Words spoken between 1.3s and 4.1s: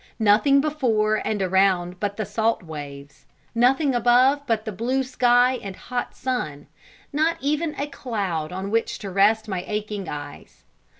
around but the salt waves nothing